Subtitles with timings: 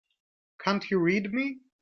[0.57, 1.59] Can't you read me?